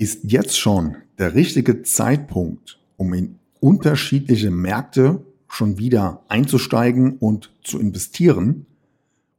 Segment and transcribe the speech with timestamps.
[0.00, 7.78] Ist jetzt schon der richtige Zeitpunkt, um in unterschiedliche Märkte schon wieder einzusteigen und zu
[7.78, 8.64] investieren?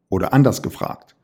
[0.07, 1.15] Oder anders gefragt,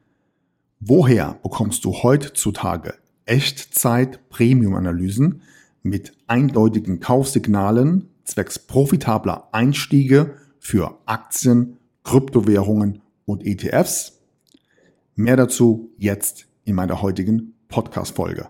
[0.79, 2.95] woher bekommst du heutzutage
[3.25, 5.43] Echtzeit-Premium-Analysen
[5.83, 14.19] mit eindeutigen Kaufsignalen zwecks profitabler Einstiege für Aktien, Kryptowährungen und ETFs?
[15.13, 18.49] Mehr dazu jetzt in meiner heutigen Podcast-Folge.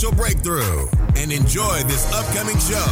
[0.00, 2.82] breakthrough and enjoy this upcoming show.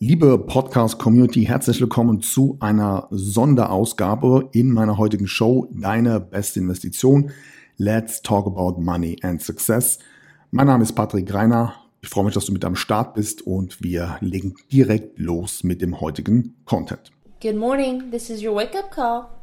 [0.00, 7.30] Liebe Podcast-Community, herzlich willkommen zu einer Sonderausgabe in meiner heutigen Show Deine beste Investition.
[7.76, 10.00] Let's talk about money and success.
[10.50, 11.74] Mein Name ist Patrick Greiner.
[12.00, 15.80] Ich freue mich, dass du mit am Start bist und wir legen direkt los mit
[15.80, 17.12] dem heutigen Content.
[17.40, 19.37] Good morning, this is your wake-up call.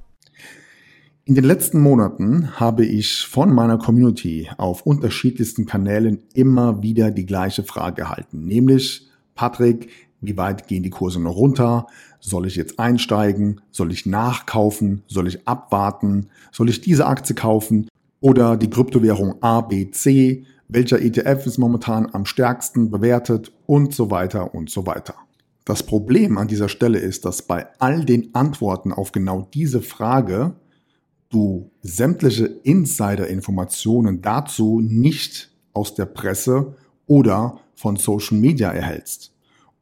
[1.28, 7.26] In den letzten Monaten habe ich von meiner Community auf unterschiedlichsten Kanälen immer wieder die
[7.26, 9.90] gleiche Frage erhalten, nämlich Patrick,
[10.22, 11.88] wie weit gehen die Kurse noch runter?
[12.20, 13.60] Soll ich jetzt einsteigen?
[13.72, 15.02] Soll ich nachkaufen?
[15.08, 16.28] Soll ich abwarten?
[16.52, 17.88] Soll ich diese Aktie kaufen?
[18.22, 20.46] Oder die Kryptowährung A, B, C?
[20.68, 23.52] Welcher ETF ist momentan am stärksten bewertet?
[23.66, 25.16] Und so weiter und so weiter.
[25.66, 30.54] Das Problem an dieser Stelle ist, dass bei all den Antworten auf genau diese Frage
[31.36, 39.34] du sämtliche Insider-Informationen dazu nicht aus der Presse oder von Social Media erhältst.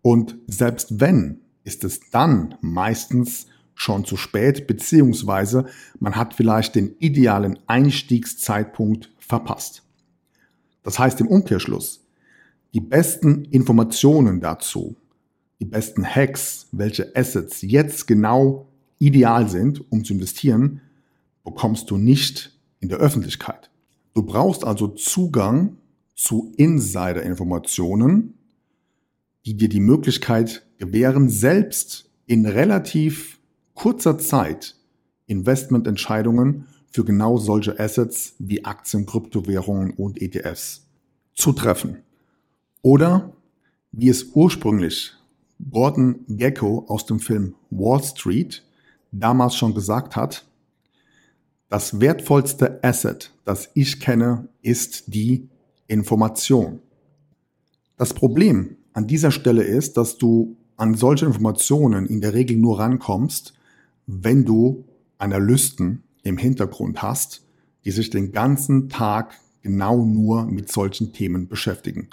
[0.02, 3.46] Und selbst wenn, ist es dann meistens
[3.76, 5.66] schon zu spät, beziehungsweise
[6.00, 9.84] man hat vielleicht den idealen Einstiegszeitpunkt verpasst.
[10.82, 12.06] Das heißt im Umkehrschluss,
[12.74, 14.96] die besten Informationen dazu,
[15.60, 18.68] die besten Hacks, welche Assets jetzt genau
[19.00, 20.82] ideal sind, um zu investieren,
[21.44, 23.70] bekommst du nicht in der Öffentlichkeit.
[24.14, 25.78] Du brauchst also Zugang
[26.16, 28.36] zu Insider-Informationen,
[29.46, 33.40] die dir die Möglichkeit gewähren, selbst in relativ
[33.74, 34.76] kurzer Zeit
[35.26, 40.86] Investmententscheidungen für genau solche Assets wie Aktien, Kryptowährungen und ETFs
[41.34, 42.04] zu treffen.
[42.82, 43.34] Oder
[43.92, 45.14] wie es ursprünglich
[45.72, 48.64] Gordon Gecko aus dem Film Wall Street
[49.12, 50.46] damals schon gesagt hat,
[51.74, 55.50] das wertvollste Asset, das ich kenne, ist die
[55.88, 56.82] Information.
[57.98, 62.78] Das Problem an dieser Stelle ist, dass du an solche Informationen in der Regel nur
[62.78, 63.56] rankommst,
[64.06, 64.86] wenn du
[65.18, 67.44] Analysten im Hintergrund hast,
[67.86, 69.34] die sich den ganzen Tag
[69.64, 72.10] genau nur mit solchen Themen beschäftigen.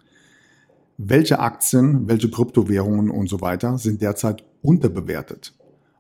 [0.97, 5.53] Welche Aktien, welche Kryptowährungen und so weiter sind derzeit unterbewertet?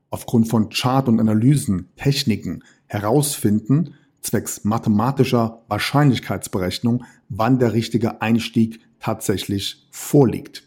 [0.08, 9.86] Aufgrund von Chart- und Analysen, Techniken, herausfinden, zwecks mathematischer Wahrscheinlichkeitsberechnung, wann der richtige Einstieg tatsächlich
[9.90, 10.66] vorliegt.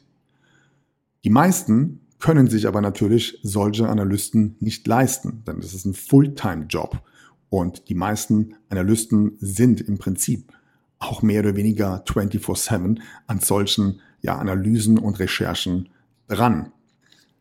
[1.24, 7.02] Die meisten können sich aber natürlich solche Analysten nicht leisten, denn das ist ein Fulltime-Job.
[7.50, 10.54] Und die meisten Analysten sind im Prinzip
[11.00, 15.90] auch mehr oder weniger 24-7 an solchen ja, Analysen und Recherchen
[16.30, 16.72] dran.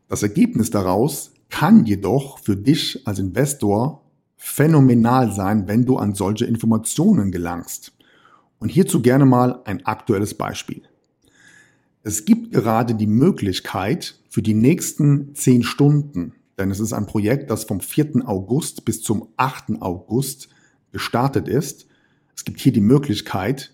[0.09, 4.02] Das Ergebnis daraus kann jedoch für dich als Investor
[4.45, 7.93] phänomenal sein, wenn du an solche Informationen gelangst.
[8.59, 10.83] Und hierzu gerne mal ein aktuelles Beispiel.
[12.03, 17.49] Es gibt gerade die Möglichkeit für die nächsten zehn Stunden, denn es ist ein Projekt,
[17.51, 18.27] das vom 4.
[18.27, 19.81] August bis zum 8.
[19.81, 20.49] August
[20.91, 21.87] gestartet ist.
[22.35, 23.73] Es gibt hier die Möglichkeit,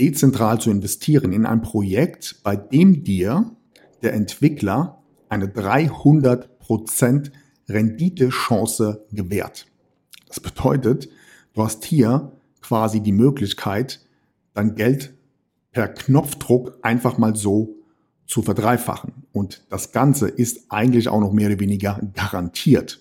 [0.00, 3.54] dezentral zu investieren in ein Projekt, bei dem dir
[4.02, 7.30] der Entwickler eine 300%
[7.68, 9.66] Renditechance gewährt.
[10.34, 11.08] Das bedeutet,
[11.52, 14.00] du hast hier quasi die Möglichkeit,
[14.52, 15.14] dein Geld
[15.70, 17.76] per Knopfdruck einfach mal so
[18.26, 19.12] zu verdreifachen.
[19.32, 23.00] Und das Ganze ist eigentlich auch noch mehr oder weniger garantiert.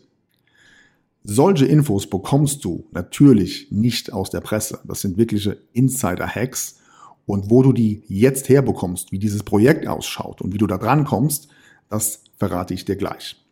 [1.24, 4.82] Solche Infos bekommst du natürlich nicht aus der Presse.
[4.84, 6.82] Das sind wirkliche Insider-Hacks.
[7.26, 11.04] Und wo du die jetzt herbekommst, wie dieses Projekt ausschaut und wie du da dran
[11.04, 11.48] kommst,
[11.90, 13.44] das verrate ich dir gleich.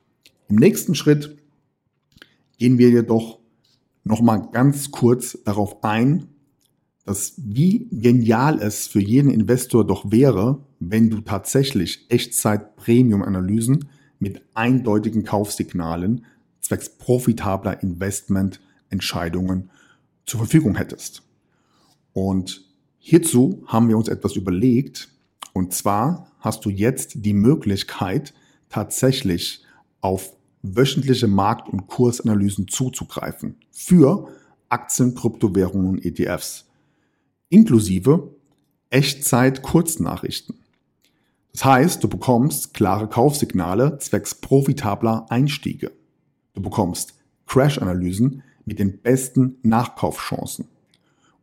[0.49, 1.35] Im nächsten Schritt
[2.59, 3.40] gehen wir jedoch
[4.03, 6.27] nochmal ganz kurz darauf ein,
[7.05, 13.89] dass wie genial es für jeden Investor doch wäre, wenn du tatsächlich Echtzeit-Premium-Analysen
[14.19, 16.25] mit eindeutigen Kaufsignalen
[16.59, 19.71] zwecks profitabler Investmententscheidungen
[20.25, 21.23] zur Verfügung hättest.
[22.13, 22.63] Und
[22.99, 25.09] hierzu haben wir uns etwas überlegt.
[25.53, 28.33] Und zwar hast du jetzt die Möglichkeit,
[28.69, 29.63] tatsächlich
[30.01, 30.33] auf
[30.63, 34.27] wöchentliche Markt- und Kursanalysen zuzugreifen für
[34.69, 36.65] Aktien, Kryptowährungen und ETFs,
[37.49, 38.35] inklusive
[38.89, 40.55] Echtzeit-Kurznachrichten.
[41.53, 45.91] Das heißt, du bekommst klare Kaufsignale zwecks profitabler Einstiege.
[46.53, 47.13] Du bekommst
[47.45, 50.67] Crash-Analysen mit den besten Nachkaufchancen.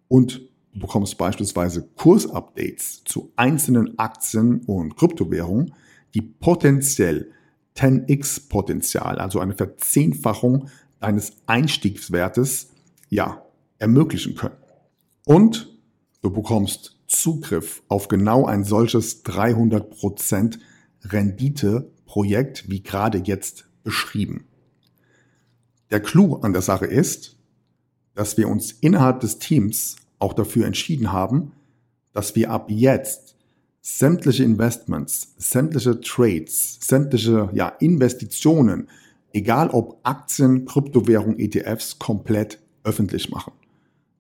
[0.09, 0.41] Und
[0.73, 5.75] du bekommst beispielsweise Kursupdates zu einzelnen Aktien und Kryptowährungen,
[6.15, 7.31] die potenziell
[7.79, 10.69] 10x Potenzial, also eine Verzehnfachung
[11.01, 12.71] deines Einstiegswertes,
[13.09, 13.43] ja,
[13.79, 14.57] ermöglichen können.
[15.25, 15.79] Und
[16.23, 20.59] du bekommst Zugriff auf genau ein solches 300%
[21.05, 24.47] Rendite-Projekt, wie gerade jetzt beschrieben.
[25.91, 27.37] Der Clou an der Sache ist,
[28.15, 31.53] dass wir uns innerhalb des Teams auch dafür entschieden haben,
[32.13, 33.37] dass wir ab jetzt
[33.81, 38.89] sämtliche Investments, sämtliche Trades, sämtliche ja, Investitionen,
[39.33, 43.53] egal ob Aktien, Kryptowährung, ETFs, komplett öffentlich machen.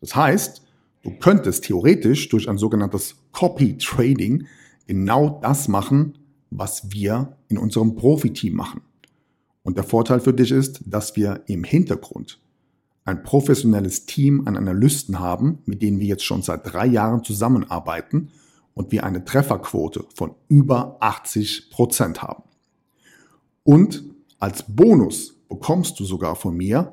[0.00, 0.62] Das heißt,
[1.02, 4.46] du könntest theoretisch durch ein sogenanntes Copy Trading
[4.87, 6.19] genau das machen,
[6.50, 8.81] was wir in unserem Profiteam machen.
[9.62, 12.40] Und der Vorteil für dich ist, dass wir im Hintergrund
[13.04, 18.31] ein professionelles Team an Analysten haben, mit denen wir jetzt schon seit drei Jahren zusammenarbeiten
[18.78, 22.44] und wir eine Trefferquote von über 80 Prozent haben.
[23.64, 24.04] Und
[24.38, 26.92] als Bonus bekommst du sogar von mir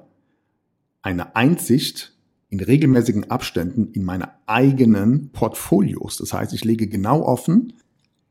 [1.04, 2.18] eine Einsicht
[2.50, 6.18] in regelmäßigen Abständen in meine eigenen Portfolios.
[6.18, 7.74] Das heißt, ich lege genau offen,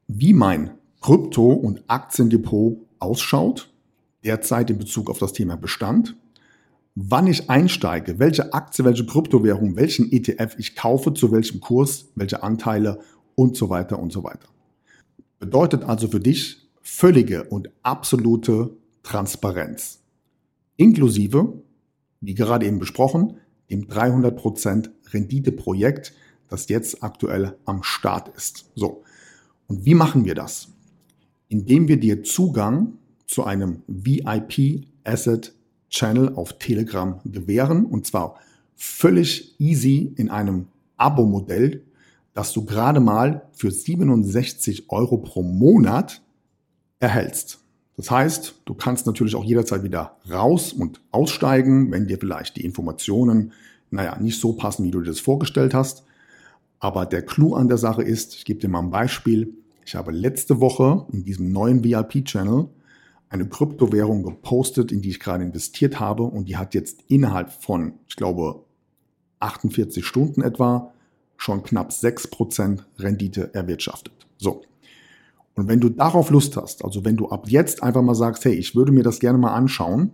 [0.08, 3.72] wie mein Krypto- und Aktiendepot ausschaut
[4.24, 6.16] derzeit in Bezug auf das Thema Bestand,
[6.96, 12.42] wann ich einsteige, welche Aktie, welche Kryptowährung, welchen ETF ich kaufe, zu welchem Kurs, welche
[12.42, 13.00] Anteile
[13.34, 14.48] und so weiter und so weiter.
[15.38, 18.70] Bedeutet also für dich völlige und absolute
[19.02, 20.00] Transparenz.
[20.76, 21.62] Inklusive,
[22.20, 23.38] wie gerade eben besprochen,
[23.70, 26.12] dem 300% Renditeprojekt,
[26.48, 28.70] das jetzt aktuell am Start ist.
[28.74, 29.02] So.
[29.66, 30.68] Und wie machen wir das?
[31.48, 32.94] Indem wir dir Zugang
[33.26, 35.54] zu einem VIP Asset
[35.90, 38.38] Channel auf Telegram gewähren und zwar
[38.74, 40.66] völlig easy in einem
[40.96, 41.82] Abo-Modell,
[42.34, 46.20] das du gerade mal für 67 Euro pro Monat
[46.98, 47.60] erhältst.
[47.96, 52.64] Das heißt, du kannst natürlich auch jederzeit wieder raus und aussteigen, wenn dir vielleicht die
[52.64, 53.52] Informationen,
[53.90, 56.04] naja, nicht so passen, wie du dir das vorgestellt hast.
[56.80, 59.54] Aber der Clou an der Sache ist, ich gebe dir mal ein Beispiel.
[59.86, 62.68] Ich habe letzte Woche in diesem neuen VIP-Channel
[63.28, 67.94] eine Kryptowährung gepostet, in die ich gerade investiert habe und die hat jetzt innerhalb von,
[68.08, 68.64] ich glaube,
[69.40, 70.92] 48 Stunden etwa
[71.36, 74.14] schon knapp 6% Rendite erwirtschaftet.
[74.38, 74.62] So.
[75.54, 78.54] Und wenn du darauf Lust hast, also wenn du ab jetzt einfach mal sagst, hey,
[78.54, 80.10] ich würde mir das gerne mal anschauen,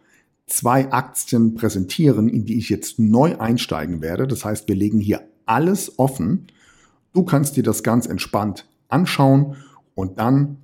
[0.46, 4.26] zwei Aktien präsentieren, in die ich jetzt neu einsteigen werde.
[4.26, 6.48] Das heißt, wir legen hier alles offen.
[7.12, 9.56] Du kannst dir das ganz entspannt anschauen
[9.94, 10.56] und dann